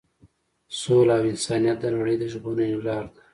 [0.79, 3.19] سوله او انسانیت د نړۍ د ژغورنې لار ده.